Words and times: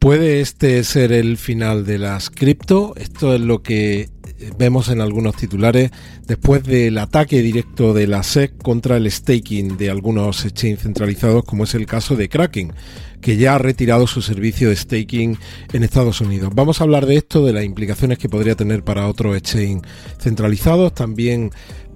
¿Puede 0.00 0.40
este 0.40 0.82
ser 0.82 1.12
el 1.12 1.36
final 1.36 1.84
de 1.84 1.98
las 1.98 2.30
cripto? 2.30 2.94
Esto 2.96 3.34
es 3.34 3.40
lo 3.42 3.62
que 3.62 4.08
vemos 4.56 4.88
en 4.88 5.02
algunos 5.02 5.36
titulares 5.36 5.90
después 6.26 6.64
del 6.64 6.96
ataque 6.96 7.42
directo 7.42 7.92
de 7.92 8.06
la 8.06 8.22
SEC 8.22 8.56
contra 8.62 8.96
el 8.96 9.10
staking 9.10 9.76
de 9.76 9.90
algunos 9.90 10.46
exchanges 10.46 10.84
centralizados, 10.84 11.44
como 11.44 11.64
es 11.64 11.74
el 11.74 11.84
caso 11.84 12.16
de 12.16 12.30
Kraken, 12.30 12.72
que 13.20 13.36
ya 13.36 13.54
ha 13.54 13.58
retirado 13.58 14.06
su 14.06 14.22
servicio 14.22 14.70
de 14.70 14.76
staking 14.76 15.36
en 15.74 15.84
Estados 15.84 16.22
Unidos. 16.22 16.50
Vamos 16.54 16.80
a 16.80 16.84
hablar 16.84 17.04
de 17.04 17.16
esto, 17.16 17.44
de 17.44 17.52
las 17.52 17.64
implicaciones 17.64 18.16
que 18.16 18.30
podría 18.30 18.54
tener 18.54 18.82
para 18.82 19.06
otros 19.06 19.36
exchanges 19.36 19.82
centralizados, 20.18 20.94
también 20.94 21.50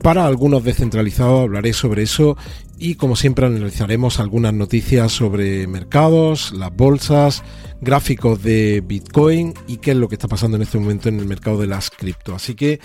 para 0.05 0.27
algunos 0.27 0.63
descentralizados 0.63 1.45
hablaré 1.45 1.73
sobre 1.73 2.03
eso 2.03 2.37
y 2.79 2.97
como 2.97 3.17
siempre 3.17 3.47
analizaremos 3.47 4.21
algunas 4.21 4.53
noticias 4.53 5.11
sobre 5.11 5.67
mercados, 5.67 6.53
las 6.53 6.77
bolsas, 6.77 7.43
gráficos 7.81 8.43
de 8.43 8.85
Bitcoin 8.87 9.55
y 9.67 9.79
qué 9.79 9.93
es 9.93 9.97
lo 9.97 10.11
que 10.11 10.17
está 10.17 10.29
pasando 10.29 10.59
en 10.59 10.63
este 10.63 10.79
momento 10.79 11.09
en 11.09 11.21
el 11.21 11.25
mercado 11.25 11.59
de 11.59 11.69
las 11.69 11.89
cripto. 11.89 12.35
Así 12.35 12.55
que 12.55 12.81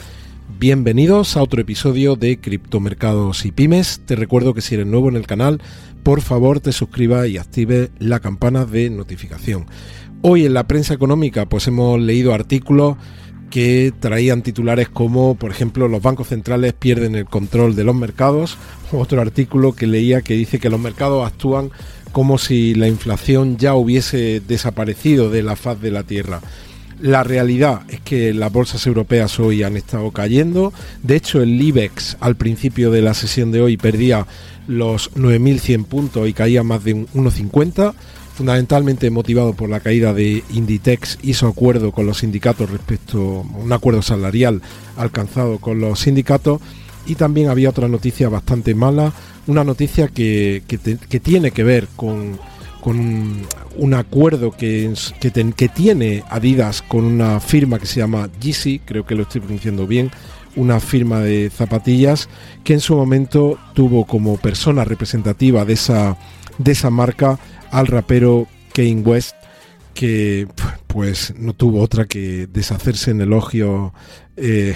bienvenidos 0.60 1.36
a 1.36 1.44
otro 1.44 1.60
episodio 1.60 2.16
de 2.16 2.40
Criptomercados 2.40 3.46
y 3.46 3.52
Pymes. 3.52 4.00
Te 4.06 4.16
recuerdo 4.16 4.54
que 4.54 4.62
si 4.62 4.76
eres 4.76 4.88
nuevo 4.88 5.10
en 5.10 5.18
el 5.18 5.28
canal, 5.28 5.62
por 6.04 6.22
favor 6.22 6.62
te 6.62 6.72
suscribas 6.72 7.28
y 7.28 7.38
active 7.38 7.92
la 8.00 8.22
campana 8.22 8.64
de 8.64 8.90
notificación. 8.90 9.66
Hoy 10.22 10.46
en 10.46 10.54
la 10.54 10.68
prensa 10.68 10.94
económica 10.94 11.50
pues 11.50 11.68
hemos 11.68 12.00
leído 12.00 12.34
artículos 12.34 12.96
que 13.50 13.94
traían 14.00 14.42
titulares 14.42 14.90
como, 14.90 15.36
por 15.36 15.52
ejemplo, 15.52 15.88
los 15.88 16.02
bancos 16.02 16.28
centrales 16.28 16.74
pierden 16.74 17.16
el 17.16 17.26
control 17.26 17.76
de 17.76 17.84
los 17.84 17.96
mercados. 17.96 18.58
Otro 18.92 19.22
artículo 19.22 19.74
que 19.74 19.88
leía 19.88 20.22
que 20.22 20.36
dice 20.36 20.60
que 20.60 20.70
los 20.70 20.80
mercados 20.80 21.26
actúan 21.26 21.72
como 22.12 22.38
si 22.38 22.76
la 22.76 22.88
inflación 22.88 23.58
ya 23.58 23.76
hubiese 23.76 24.42
desaparecido 24.48 25.30
de 25.30 25.44
la 25.44 25.56
faz 25.56 25.82
de 25.82 25.92
la 25.92 26.04
Tierra. 26.04 26.42
La 27.02 27.24
realidad 27.24 27.82
es 27.88 28.02
que 28.02 28.34
las 28.34 28.52
bolsas 28.52 28.86
europeas 28.86 29.40
hoy 29.40 29.64
han 29.64 29.78
estado 29.78 30.12
cayendo. 30.12 30.74
De 31.02 31.16
hecho, 31.16 31.42
el 31.42 31.62
IBEX 31.62 32.18
al 32.20 32.36
principio 32.36 32.92
de 32.92 33.02
la 33.02 33.14
sesión 33.14 33.52
de 33.52 33.62
hoy 33.62 33.78
perdía 33.78 34.28
los 34.68 35.12
9.100 35.14 35.86
puntos 35.86 36.28
y 36.28 36.34
caía 36.34 36.62
más 36.64 36.84
de 36.84 36.94
un 36.94 37.08
1,50 37.08 37.94
fundamentalmente 38.40 39.10
motivado 39.10 39.52
por 39.52 39.68
la 39.68 39.82
caída 39.82 40.14
de 40.14 40.46
Inditex 40.52 41.20
y 41.22 41.34
su 41.34 41.46
acuerdo 41.46 41.92
con 41.92 42.06
los 42.06 42.20
sindicatos 42.20 42.70
respecto 42.70 43.46
a 43.54 43.58
un 43.58 43.74
acuerdo 43.74 44.02
salarial 44.02 44.62
alcanzado 44.96 45.58
con 45.58 45.82
los 45.82 46.00
sindicatos. 46.00 46.62
Y 47.06 47.16
también 47.16 47.50
había 47.50 47.70
otra 47.70 47.90
noticia 47.90 48.30
bastante 48.30 48.74
mala, 48.76 49.12
una 49.46 49.66
noticia 49.66 50.08
que, 50.08 50.64
tiene 51.22 51.52
que 51.52 51.64
ver 51.66 51.90
con, 51.98 52.40
un 52.86 53.94
acuerdo 53.94 54.52
que, 54.52 54.94
que, 55.20 55.68
tiene 55.68 56.24
Adidas 56.30 56.82
con 56.82 57.04
una 57.04 57.42
firma 57.42 57.78
que 57.78 57.88
se 57.88 58.00
llama 58.00 58.30
Yeezy, 58.40 58.80
creo 58.86 59.06
que 59.06 59.16
lo 59.16 59.24
estoy 59.24 59.42
pronunciando 59.42 59.86
bien, 59.86 60.12
una 60.56 60.80
firma 60.80 61.20
de 61.20 61.50
zapatillas 61.50 62.30
que 62.64 62.72
en 62.72 62.80
su 62.80 62.96
momento 62.96 63.60
tuvo 63.74 64.06
como 64.06 64.38
persona 64.38 64.86
representativa 64.86 65.66
de 65.66 65.74
esa, 65.74 66.18
de 66.60 66.74
esa 66.74 66.92
marca 66.92 67.40
al 67.72 67.88
rapero 67.88 68.48
Kane 68.74 69.02
West, 69.02 69.36
que 69.96 70.48
pues 70.86 71.34
no 71.36 71.54
tuvo 71.54 71.82
otra 71.82 72.06
que 72.06 72.48
deshacerse 72.48 73.12
en 73.12 73.22
elogio 73.22 73.94
eh, 74.38 74.76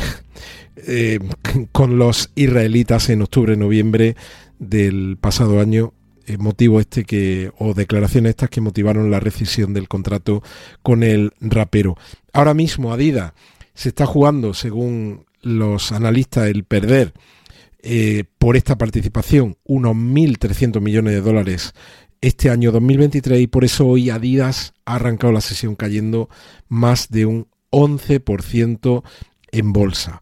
eh, 0.87 1.19
con 1.71 1.99
los 1.99 2.31
israelitas 2.33 3.09
en 3.09 3.21
octubre-noviembre 3.21 4.15
del 4.57 5.17
pasado 5.21 5.59
año 5.59 5.93
motivo 6.39 6.79
este 6.79 7.03
que 7.03 7.51
o 7.57 7.73
declaraciones 7.73 8.31
estas 8.31 8.49
que 8.49 8.61
motivaron 8.61 9.11
la 9.11 9.19
rescisión 9.19 9.73
del 9.73 9.89
contrato 9.89 10.41
con 10.81 11.03
el 11.03 11.33
rapero. 11.41 11.97
Ahora 12.31 12.53
mismo 12.53 12.93
Adidas 12.93 13.33
se 13.73 13.89
está 13.89 14.05
jugando, 14.05 14.53
según 14.53 15.25
los 15.41 15.91
analistas, 15.91 16.47
el 16.47 16.63
perder 16.63 17.13
eh, 17.85 18.23
por 18.37 18.55
esta 18.55 18.77
participación 18.77 19.57
unos 19.65 19.93
1.300 19.93 20.79
millones 20.79 21.13
de 21.15 21.21
dólares 21.21 21.73
este 22.21 22.49
año 22.49 22.71
2023 22.71 23.41
y 23.41 23.47
por 23.47 23.65
eso 23.65 23.85
hoy 23.85 24.09
Adidas 24.09 24.73
ha 24.85 24.95
arrancado 24.95 25.33
la 25.33 25.41
sesión 25.41 25.75
cayendo 25.75 26.29
más 26.69 27.09
de 27.09 27.25
un 27.25 27.47
11% 27.71 29.03
en 29.51 29.73
bolsa. 29.73 30.21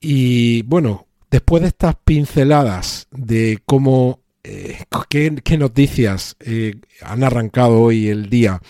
Y 0.00 0.62
bueno, 0.62 1.06
después 1.30 1.60
de 1.60 1.68
estas 1.68 1.96
pinceladas 2.02 3.08
de 3.10 3.58
cómo, 3.66 4.20
eh, 4.42 4.78
qué, 5.10 5.58
noticias 5.58 6.36
eh, 6.40 6.76
han 7.02 7.22
arrancado 7.24 7.78
hoy 7.78 8.08
el 8.08 8.30
día 8.30 8.62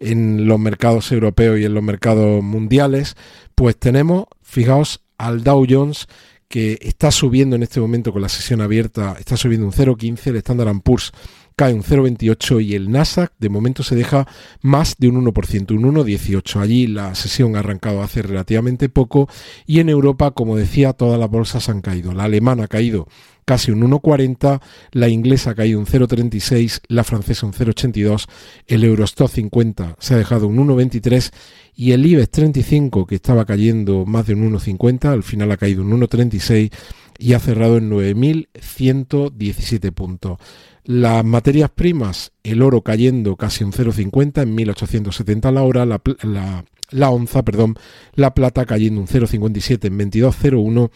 en 0.00 0.48
los 0.48 0.58
mercados 0.58 1.12
europeos 1.12 1.60
y 1.60 1.64
en 1.64 1.74
los 1.74 1.84
mercados 1.84 2.42
mundiales, 2.42 3.14
pues 3.54 3.76
tenemos, 3.76 4.24
fijaos, 4.42 5.00
al 5.16 5.44
Dow 5.44 5.64
Jones 5.70 6.08
que 6.52 6.78
está 6.82 7.10
subiendo 7.10 7.56
en 7.56 7.62
este 7.62 7.80
momento 7.80 8.12
con 8.12 8.20
la 8.20 8.28
sesión 8.28 8.60
abierta, 8.60 9.16
está 9.18 9.38
subiendo 9.38 9.64
un 9.64 9.72
0,15, 9.72 10.26
el 10.26 10.36
Standard 10.36 10.82
Poor's 10.82 11.10
cae 11.56 11.72
un 11.72 11.82
0,28 11.82 12.62
y 12.62 12.74
el 12.74 12.90
Nasdaq 12.90 13.32
de 13.38 13.48
momento 13.48 13.82
se 13.82 13.94
deja 13.94 14.28
más 14.60 14.96
de 14.98 15.08
un 15.08 15.24
1%, 15.24 15.70
un 15.70 15.94
1,18. 15.94 16.60
Allí 16.60 16.86
la 16.88 17.14
sesión 17.14 17.56
ha 17.56 17.60
arrancado 17.60 18.02
hace 18.02 18.20
relativamente 18.20 18.90
poco 18.90 19.30
y 19.64 19.80
en 19.80 19.88
Europa, 19.88 20.32
como 20.32 20.54
decía, 20.54 20.92
todas 20.92 21.18
las 21.18 21.30
bolsas 21.30 21.70
han 21.70 21.80
caído. 21.80 22.12
La 22.12 22.24
alemana 22.24 22.64
ha 22.64 22.68
caído 22.68 23.08
casi 23.44 23.70
un 23.70 23.82
1,40, 23.82 24.60
la 24.92 25.08
inglesa 25.08 25.50
ha 25.50 25.54
caído 25.54 25.78
un 25.78 25.86
0,36, 25.86 26.80
la 26.88 27.04
francesa 27.04 27.46
un 27.46 27.52
0,82, 27.52 28.26
el 28.66 28.84
Eurostock 28.84 29.30
50 29.30 29.96
se 29.98 30.14
ha 30.14 30.18
dejado 30.18 30.46
un 30.46 30.56
1,23 30.58 31.30
y 31.74 31.92
el 31.92 32.06
IBEX 32.06 32.30
35 32.30 33.06
que 33.06 33.16
estaba 33.16 33.44
cayendo 33.44 34.06
más 34.06 34.26
de 34.26 34.34
un 34.34 34.52
1,50, 34.52 35.06
al 35.06 35.22
final 35.22 35.52
ha 35.52 35.56
caído 35.56 35.82
un 35.82 36.00
1,36 36.00 36.72
y 37.18 37.34
ha 37.34 37.38
cerrado 37.38 37.78
en 37.78 37.90
9.117 37.90 39.92
puntos. 39.92 40.38
Las 40.84 41.24
materias 41.24 41.70
primas, 41.70 42.32
el 42.42 42.60
oro 42.60 42.82
cayendo 42.82 43.36
casi 43.36 43.62
un 43.62 43.72
0,50 43.72 44.42
en 44.42 44.52
1870 44.54 45.52
la 45.52 45.62
hora, 45.62 45.86
la, 45.86 46.02
la, 46.22 46.64
onza, 47.10 47.42
perdón, 47.42 47.76
la 48.14 48.34
plata 48.34 48.64
cayendo 48.66 49.00
un 49.00 49.06
0,57 49.06 49.86
en 49.86 49.98
22,01 49.98 50.90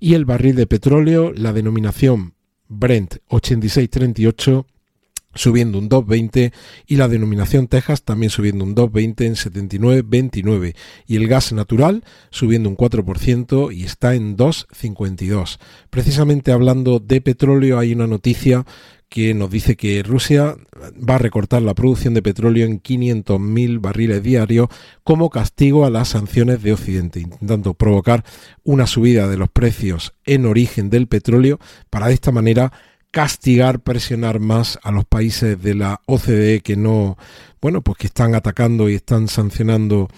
y 0.00 0.14
el 0.14 0.24
barril 0.24 0.56
de 0.56 0.66
petróleo, 0.66 1.32
la 1.32 1.52
denominación 1.52 2.34
Brent 2.68 3.16
86,38 3.28 4.66
subiendo 5.34 5.78
un 5.78 5.88
2,20 5.88 6.52
y 6.86 6.96
la 6.96 7.08
denominación 7.08 7.66
Texas 7.66 8.02
también 8.02 8.30
subiendo 8.30 8.64
un 8.64 8.74
2,20 8.74 9.24
en 9.24 9.34
79,29 9.34 10.74
y 11.06 11.16
el 11.16 11.28
gas 11.28 11.52
natural 11.52 12.04
subiendo 12.30 12.68
un 12.68 12.76
4% 12.76 13.74
y 13.74 13.84
está 13.84 14.14
en 14.14 14.36
2,52. 14.36 15.58
Precisamente 15.90 16.52
hablando 16.52 16.98
de 16.98 17.20
petróleo 17.20 17.78
hay 17.78 17.92
una 17.92 18.06
noticia 18.06 18.64
que 19.12 19.34
nos 19.34 19.50
dice 19.50 19.76
que 19.76 20.02
Rusia 20.02 20.56
va 20.98 21.16
a 21.16 21.18
recortar 21.18 21.60
la 21.60 21.74
producción 21.74 22.14
de 22.14 22.22
petróleo 22.22 22.64
en 22.64 22.82
500.000 22.82 23.78
barriles 23.78 24.22
diarios 24.22 24.68
como 25.04 25.28
castigo 25.28 25.84
a 25.84 25.90
las 25.90 26.08
sanciones 26.08 26.62
de 26.62 26.72
Occidente, 26.72 27.20
intentando 27.20 27.74
provocar 27.74 28.24
una 28.64 28.86
subida 28.86 29.28
de 29.28 29.36
los 29.36 29.50
precios 29.50 30.14
en 30.24 30.46
origen 30.46 30.88
del 30.88 31.08
petróleo 31.08 31.60
para 31.90 32.06
de 32.06 32.14
esta 32.14 32.32
manera 32.32 32.72
castigar, 33.10 33.80
presionar 33.80 34.40
más 34.40 34.78
a 34.82 34.90
los 34.90 35.04
países 35.04 35.62
de 35.62 35.74
la 35.74 36.00
OCDE 36.06 36.62
que 36.62 36.76
no, 36.76 37.18
bueno, 37.60 37.82
pues 37.82 37.98
que 37.98 38.06
están 38.06 38.34
atacando 38.34 38.88
y 38.88 38.94
están 38.94 39.28
sancionando 39.28 40.08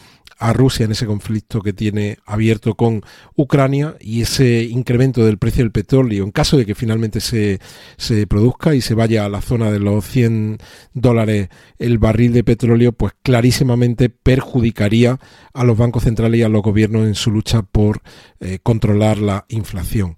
a 0.44 0.52
Rusia 0.52 0.84
en 0.84 0.92
ese 0.92 1.06
conflicto 1.06 1.62
que 1.62 1.72
tiene 1.72 2.18
abierto 2.26 2.74
con 2.74 3.00
Ucrania 3.34 3.96
y 3.98 4.20
ese 4.20 4.64
incremento 4.64 5.24
del 5.24 5.38
precio 5.38 5.64
del 5.64 5.72
petróleo, 5.72 6.22
en 6.22 6.32
caso 6.32 6.58
de 6.58 6.66
que 6.66 6.74
finalmente 6.74 7.20
se, 7.20 7.60
se 7.96 8.26
produzca 8.26 8.74
y 8.74 8.82
se 8.82 8.92
vaya 8.92 9.24
a 9.24 9.30
la 9.30 9.40
zona 9.40 9.70
de 9.70 9.78
los 9.78 10.04
100 10.04 10.58
dólares 10.92 11.48
el 11.78 11.96
barril 11.96 12.34
de 12.34 12.44
petróleo, 12.44 12.92
pues 12.92 13.14
clarísimamente 13.22 14.10
perjudicaría 14.10 15.18
a 15.54 15.64
los 15.64 15.78
bancos 15.78 16.02
centrales 16.02 16.40
y 16.40 16.42
a 16.42 16.50
los 16.50 16.60
gobiernos 16.60 17.06
en 17.06 17.14
su 17.14 17.30
lucha 17.30 17.62
por 17.62 18.02
eh, 18.40 18.58
controlar 18.62 19.16
la 19.16 19.46
inflación. 19.48 20.16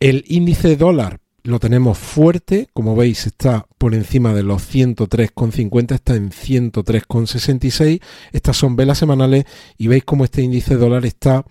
El 0.00 0.24
índice 0.26 0.74
dólar 0.76 1.20
lo 1.42 1.58
tenemos 1.58 1.98
fuerte, 1.98 2.68
como 2.72 2.96
veis 2.96 3.26
está 3.26 3.66
por 3.78 3.94
encima 3.94 4.34
de 4.34 4.42
los 4.42 4.62
103,50, 4.72 5.94
está 5.94 6.14
en 6.14 6.30
103,66, 6.30 8.00
estas 8.32 8.56
son 8.56 8.76
velas 8.76 8.98
semanales 8.98 9.44
y 9.78 9.88
veis 9.88 10.04
cómo 10.04 10.24
este 10.24 10.42
índice 10.42 10.76
dólar 10.76 11.06
está 11.06 11.44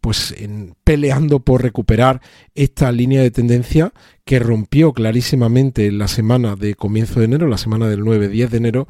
pues 0.00 0.34
peleando 0.84 1.40
por 1.40 1.62
recuperar 1.62 2.20
esta 2.54 2.92
línea 2.92 3.20
de 3.20 3.30
tendencia 3.30 3.92
que 4.24 4.38
rompió 4.38 4.92
clarísimamente 4.92 5.86
en 5.86 5.98
la 5.98 6.08
semana 6.08 6.54
de 6.54 6.74
comienzo 6.74 7.18
de 7.18 7.26
enero, 7.26 7.48
la 7.48 7.58
semana 7.58 7.88
del 7.88 8.04
9-10 8.04 8.48
de 8.48 8.56
enero, 8.56 8.88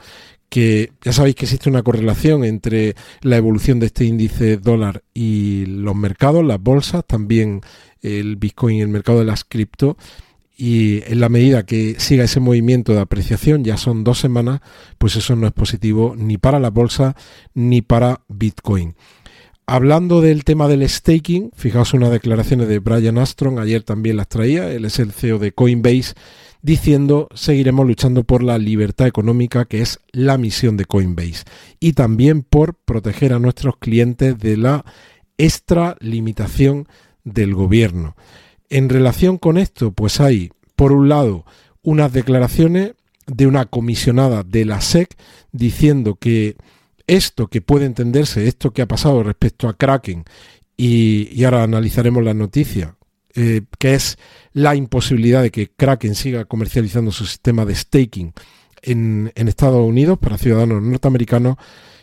que 0.49 0.93
ya 1.03 1.13
sabéis 1.13 1.37
que 1.37 1.45
existe 1.45 1.69
una 1.69 1.83
correlación 1.83 2.45
entre 2.45 2.95
la 3.23 3.37
evolución 3.37 3.81
de 3.81 3.87
este 3.87 4.05
índice 4.05 4.57
dólar 4.57 5.03
y 5.15 5.67
los 5.67 5.95
mercados, 5.95 6.45
las 6.45 6.61
bolsas, 6.61 7.05
también 7.07 7.61
el 8.01 8.37
Bitcoin 8.37 8.77
y 8.77 8.83
el 8.83 8.89
mercado 8.89 9.19
de 9.21 9.25
las 9.25 9.45
cripto 9.45 9.97
y 10.61 11.05
en 11.07 11.21
la 11.21 11.29
medida 11.29 11.65
que 11.65 11.95
siga 11.99 12.25
ese 12.25 12.41
movimiento 12.41 12.93
de 12.93 13.01
apreciación, 13.01 13.63
ya 13.63 13.77
son 13.77 14.03
dos 14.03 14.19
semanas, 14.19 14.61
pues 14.99 15.15
eso 15.15 15.37
no 15.37 15.47
es 15.47 15.53
positivo 15.53 16.17
ni 16.19 16.37
para 16.37 16.59
la 16.59 16.71
bolsa 16.71 17.15
ni 17.55 17.81
para 17.81 18.23
Bitcoin. 18.29 18.97
Hablando 19.67 20.21
del 20.21 20.43
tema 20.43 20.67
del 20.67 20.87
staking, 20.89 21.53
fijaos 21.55 21.95
unas 21.95 22.11
declaraciones 22.11 22.67
de 22.67 22.81
Brian 22.81 23.19
Armstrong, 23.19 23.61
ayer 23.61 23.85
también 23.85 24.17
las 24.17 24.27
traía, 24.27 24.69
él 24.73 24.85
es 24.85 24.99
el 24.99 25.13
CEO 25.13 25.39
de 25.39 25.53
Coinbase, 25.53 26.15
diciendo 26.61 27.29
seguiremos 27.35 27.87
luchando 27.87 28.25
por 28.25 28.43
la 28.43 28.59
libertad 28.59 29.07
económica, 29.07 29.67
que 29.67 29.81
es 29.81 30.01
la 30.11 30.39
misión 30.39 30.77
de 30.77 30.87
Coinbase, 30.87 31.45
y 31.79 31.93
también 31.93 32.43
por 32.43 32.75
proteger 32.75 33.33
a 33.33 33.39
nuestros 33.39 33.77
clientes 33.77 34.37
de 34.39 34.57
la 34.57 34.85
extralimitación 35.37 36.89
del 37.23 37.55
gobierno. 37.55 38.17
En 38.71 38.89
relación 38.89 39.39
con 39.39 39.59
esto, 39.59 39.93
pues 39.93 40.21
hay, 40.21 40.51
por 40.77 40.93
un 40.93 41.09
lado, 41.09 41.45
unas 41.83 42.13
declaraciones 42.13 42.93
de 43.27 43.47
una 43.47 43.67
comisionada 43.67 44.43
de 44.43 44.65
la 44.65 44.81
SEC 44.81 45.17
diciendo 45.53 46.17
que 46.17 46.57
esto 47.07 47.49
que 47.49 47.61
puede 47.61 47.87
entenderse, 47.87 48.47
esto 48.47 48.73
que 48.73 48.83
ha 48.83 48.89
pasado 48.89 49.23
respecto 49.23 49.69
a 49.69 49.77
Kraken, 49.77 50.25
y, 50.77 51.43
ahora 51.43 51.65
analizaremos 51.65 52.23
la 52.23 52.35
noticia, 52.35 52.97
eh, 53.35 53.63
que 53.79 53.95
es 53.95 54.17
la 54.53 54.77
imposibilidad 54.77 55.43
de 55.43 55.51
que 55.51 55.69
Kraken 55.69 56.15
siga 56.15 56.45
comercializando 56.45 57.11
su 57.11 57.27
sistema 57.27 57.65
de 57.65 57.75
staking 57.75 58.33
en, 58.83 59.33
Estados 59.35 59.85
Unidos 59.87 60.19
para 60.19 60.39
ciudadanos 60.39 60.83
norteamericanos, 60.83 61.57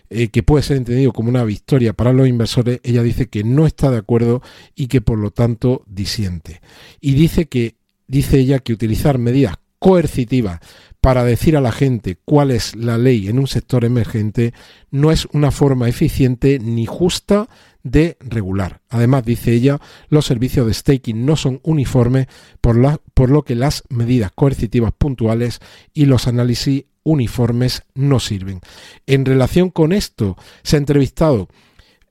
eh, 0.10 0.30
que 0.30 0.44
puede 0.44 0.64
ser 0.64 0.78
entendido 0.78 1.14
como 1.14 1.30
una 1.30 1.44
victoria 1.44 1.94
para 1.94 2.14
los 2.14 2.28
inversores, 2.28 2.80
ella 2.84 3.04
dice 3.04 3.28
que 3.28 3.44
no 3.44 3.66
está 3.66 3.92
de 3.92 3.98
acuerdo 3.98 4.42
y 4.76 4.88
que 4.88 5.02
por 5.02 5.18
lo 5.18 5.32
tanto 5.32 5.84
disiente. 5.88 6.62
Y 7.02 7.14
dice 7.14 7.48
que, 7.48 7.76
dice 8.08 8.40
ella 8.40 8.60
que 8.60 8.74
utilizar 8.74 9.18
medidas 9.18 9.56
coercitivas 9.80 10.60
para 11.02 11.24
decir 11.24 11.56
a 11.56 11.62
la 11.62 11.72
gente 11.72 12.18
cuál 12.26 12.50
es 12.50 12.76
la 12.76 12.98
ley 12.98 13.28
en 13.28 13.38
un 13.38 13.46
sector 13.46 13.86
emergente 13.86 14.54
no 14.90 15.12
es 15.12 15.28
una 15.34 15.52
forma 15.52 15.88
eficiente 15.88 16.58
ni 16.58 16.88
justa 16.88 17.48
de 17.84 18.18
regular. 18.20 18.82
Además, 18.90 19.24
dice 19.24 19.54
ella, 19.54 19.80
los 20.10 20.26
servicios 20.26 20.66
de 20.66 20.74
staking 20.74 21.24
no 21.24 21.36
son 21.36 21.60
uniformes, 21.62 22.26
por, 22.60 23.00
por 23.14 23.30
lo 23.30 23.44
que 23.44 23.54
las 23.54 23.84
medidas 23.90 24.32
coercitivas 24.34 24.94
puntuales 24.98 25.60
y 25.94 26.06
los 26.06 26.28
análisis 26.28 26.86
uniformes 27.06 27.84
no 27.94 28.20
sirven. 28.20 28.60
En 29.06 29.24
relación 29.24 29.70
con 29.70 29.94
esto, 29.94 30.36
se 30.64 30.76
ha 30.76 30.80
entrevistado 30.80 31.48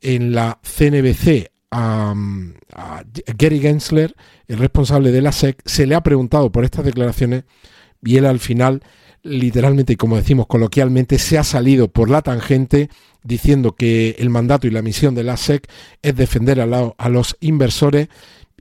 en 0.01 0.35
la 0.35 0.59
CNBC 0.63 1.51
a, 1.71 2.15
a 2.73 3.05
Gary 3.37 3.61
Gensler, 3.61 4.15
el 4.49 4.59
responsable 4.59 5.13
de 5.13 5.21
la 5.21 5.33
SEC, 5.33 5.61
se 5.67 5.87
le 5.87 5.95
ha 5.95 6.03
preguntado 6.03 6.51
por 6.51 6.65
estas 6.65 6.87
declaraciones 6.87 7.45
y 8.03 8.17
él 8.17 8.27
al 8.27 8.39
final, 8.39 8.83
literalmente 9.23 9.95
y 9.95 9.97
como 9.97 10.17
decimos 10.17 10.47
coloquialmente, 10.47 11.19
se 11.19 11.39
ha 11.39 11.45
salido 11.45 11.89
por 11.89 12.09
la 12.11 12.23
tangente 12.23 12.91
diciendo 13.23 13.73
que 13.73 14.17
el 14.19 14.31
mandato 14.31 14.67
y 14.67 14.71
la 14.71 14.83
misión 14.83 15.15
de 15.15 15.25
la 15.25 15.37
SEC 15.37 15.67
es 16.03 16.15
defender 16.15 16.61
a, 16.61 17.09
los 17.09 17.37
inversores 17.41 18.09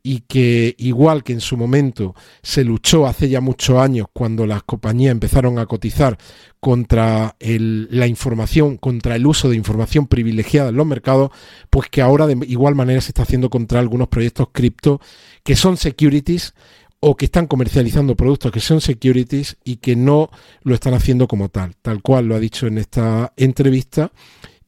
y 0.06 0.20
que 0.28 0.76
igual 0.80 1.24
que 1.24 1.32
en 1.32 1.40
su 1.40 1.56
momento 1.56 2.14
se 2.42 2.66
luchó 2.66 3.08
hace 3.08 3.30
ya 3.30 3.40
muchos 3.40 3.78
años 3.78 4.08
cuando 4.12 4.46
las 4.46 4.62
compañías 4.64 5.14
empezaron 5.14 5.58
a 5.58 5.66
cotizar 5.66 6.18
contra 6.60 7.38
la 7.40 8.08
información, 8.08 8.78
contra 8.78 9.16
el 9.16 9.26
uso 9.26 9.50
de 9.50 9.56
información 9.56 10.08
privilegiada 10.08 10.70
en 10.70 10.76
los 10.76 10.86
mercados, 10.86 11.32
pues 11.70 11.90
que 11.90 12.02
ahora 12.02 12.28
de 12.28 12.38
igual 12.48 12.76
manera 12.76 13.00
se 13.00 13.10
está 13.10 13.24
haciendo 13.24 13.50
contra 13.50 13.80
algunos 13.80 14.10
proyectos 14.10 14.50
cripto 14.52 15.00
que 15.42 15.56
son 15.56 15.78
securities 15.78 16.54
o 17.00 17.16
que 17.16 17.26
están 17.26 17.48
comercializando 17.48 18.16
productos 18.16 18.52
que 18.52 18.60
son 18.60 18.82
securities 18.82 19.58
y 19.64 19.78
que 19.78 19.96
no 19.96 20.30
lo 20.64 20.76
están 20.76 20.94
haciendo 20.94 21.28
como 21.28 21.48
tal, 21.48 21.76
tal 21.82 22.02
cual 22.02 22.28
lo 22.28 22.36
ha 22.36 22.40
dicho 22.40 22.68
en 22.68 22.78
esta 22.78 23.32
entrevista 23.38 24.12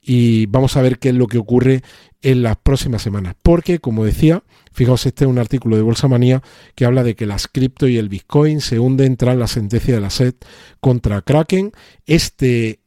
y 0.06 0.46
vamos 0.46 0.78
a 0.78 0.84
ver 0.84 1.00
qué 1.00 1.10
es 1.10 1.16
lo 1.16 1.26
que 1.26 1.40
ocurre 1.40 1.82
en 2.22 2.44
las 2.44 2.58
próximas 2.58 3.02
semanas. 3.02 3.36
Porque, 3.42 3.80
como 3.80 4.06
decía, 4.06 4.44
fijaos, 4.72 5.06
este 5.08 5.26
es 5.26 5.30
un 5.30 5.40
artículo 5.40 5.78
de 5.78 5.82
Bolsa 5.82 6.08
Manía 6.08 6.44
que 6.76 6.86
habla 6.86 7.04
de 7.04 7.16
que 7.16 7.26
las 7.26 7.48
cripto 7.48 7.88
y 7.88 7.98
el 7.98 8.10
Bitcoin 8.10 8.62
se 8.62 8.78
hunden 8.78 9.18
tras 9.18 9.36
la 9.36 9.48
sentencia 9.48 9.96
de 9.96 10.02
la 10.02 10.12
SED 10.12 10.36
contra 10.80 11.24
Kraken. 11.24 11.72
Este, 12.06 12.82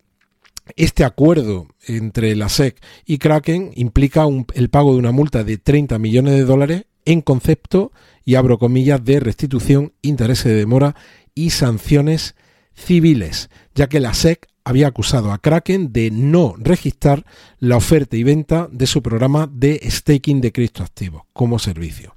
este 0.77 1.05
acuerdo 1.05 1.67
entre 1.87 2.37
la 2.37 2.49
SEC 2.49 2.81
y 3.05 3.19
Kraken 3.19 3.73
implica 3.75 4.25
el 4.55 4.71
pago 4.71 4.93
de 4.93 4.99
una 4.99 5.11
multa 5.11 5.43
de 5.43 5.59
30 5.59 5.99
millones 5.99 6.35
de 6.35 6.45
dólares 6.45 6.85
en 7.05 7.23
concepto, 7.23 7.91
y 8.25 8.35
abro 8.35 8.59
comillas, 8.59 9.03
de 9.03 9.19
restitución, 9.19 9.95
interés 10.03 10.45
de 10.45 10.55
demora 10.55 10.95
y 11.35 11.51
sanciones 11.51 12.35
civiles, 12.75 13.49
ya 13.75 13.89
que 13.89 13.99
la 13.99 14.13
SEC 14.13 14.47
había 14.69 14.89
acusado 14.89 15.33
a 15.33 15.39
Kraken 15.39 15.93
de 15.95 16.11
no 16.11 16.55
registrar 16.59 17.25
la 17.59 17.77
oferta 17.77 18.17
y 18.17 18.23
venta 18.23 18.69
de 18.71 18.87
su 18.87 19.03
programa 19.03 19.49
de 19.51 19.81
staking 19.83 20.43
de 20.43 20.53
criptoactivos 20.53 21.23
como 21.33 21.59
servicio. 21.59 22.15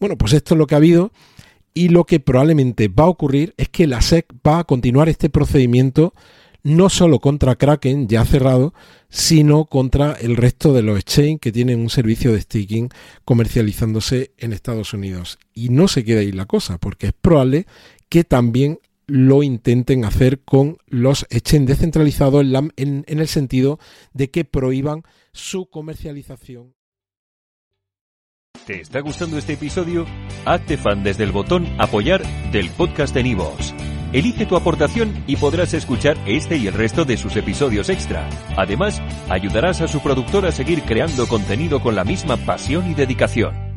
Bueno, 0.00 0.18
pues 0.18 0.32
esto 0.32 0.54
es 0.54 0.58
lo 0.58 0.66
que 0.66 0.74
ha 0.74 0.78
habido 0.78 1.12
y 1.74 1.90
lo 1.90 2.04
que 2.04 2.18
probablemente 2.18 2.88
va 2.88 3.04
a 3.04 3.08
ocurrir 3.08 3.54
es 3.56 3.68
que 3.68 3.86
la 3.86 4.02
SEC 4.02 4.26
va 4.44 4.58
a 4.58 4.64
continuar 4.64 5.08
este 5.08 5.30
procedimiento 5.30 6.12
no 6.64 6.90
solo 6.90 7.20
contra 7.20 7.54
Kraken, 7.54 8.08
ya 8.08 8.24
cerrado, 8.24 8.74
sino 9.08 9.66
contra 9.66 10.12
el 10.12 10.36
resto 10.36 10.72
de 10.72 10.82
los 10.82 10.98
exchange 10.98 11.38
que 11.40 11.52
tienen 11.52 11.80
un 11.80 11.90
servicio 11.90 12.32
de 12.32 12.40
staking 12.40 12.88
comercializándose 13.24 14.32
en 14.38 14.52
Estados 14.52 14.92
Unidos. 14.92 15.38
Y 15.54 15.68
no 15.68 15.86
se 15.86 16.04
queda 16.04 16.20
ahí 16.20 16.32
la 16.32 16.46
cosa, 16.46 16.78
porque 16.78 17.08
es 17.08 17.12
probable 17.12 17.66
que 18.08 18.24
también 18.24 18.80
lo 19.06 19.42
intenten 19.42 20.04
hacer 20.04 20.40
con 20.40 20.78
los 20.86 21.26
exchange 21.30 21.68
descentralizados 21.68 22.44
en, 22.76 23.04
en 23.06 23.18
el 23.18 23.28
sentido 23.28 23.78
de 24.12 24.30
que 24.30 24.44
prohíban 24.44 25.02
su 25.32 25.68
comercialización. 25.70 26.74
¿Te 28.66 28.80
está 28.80 29.00
gustando 29.00 29.38
este 29.38 29.54
episodio? 29.54 30.06
Hazte 30.44 30.76
fan 30.76 31.02
desde 31.02 31.24
el 31.24 31.32
botón 31.32 31.66
apoyar 31.78 32.22
del 32.52 32.70
podcast 32.70 33.12
de 33.12 33.24
Nivos. 33.24 33.74
Elige 34.12 34.46
tu 34.46 34.56
aportación 34.56 35.24
y 35.26 35.36
podrás 35.36 35.74
escuchar 35.74 36.16
este 36.26 36.58
y 36.58 36.68
el 36.68 36.74
resto 36.74 37.04
de 37.04 37.16
sus 37.16 37.34
episodios 37.34 37.88
extra. 37.88 38.28
Además, 38.56 39.00
ayudarás 39.28 39.80
a 39.80 39.88
su 39.88 40.00
productor 40.00 40.46
a 40.46 40.52
seguir 40.52 40.82
creando 40.82 41.26
contenido 41.26 41.80
con 41.80 41.96
la 41.96 42.04
misma 42.04 42.36
pasión 42.36 42.90
y 42.90 42.94
dedicación. 42.94 43.71